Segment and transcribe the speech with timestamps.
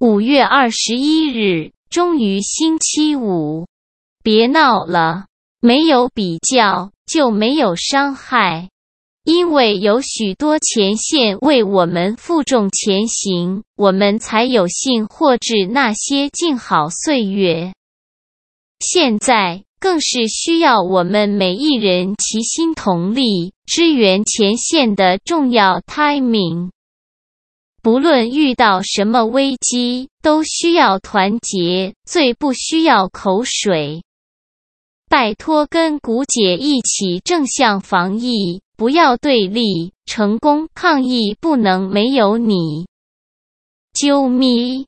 [0.00, 3.66] 五月二十一日，终于星期五，
[4.24, 5.26] 别闹了，
[5.60, 8.70] 没有比较就没有伤害。
[9.24, 17.74] 因为有许多前线为我们负重前行，我们才有幸获致那些静好岁月。
[18.78, 26.70] 现在更是需要我们每一人齐心同力，支援前线的重要 timing。
[27.82, 34.02] 不论遇到什么危机，都需要团结，最不需要口水。
[35.08, 38.60] 拜托，跟古姐一起正向防疫。
[38.76, 42.86] 不要对立，成功抗疫不能没有你。
[43.92, 44.86] 啾咪。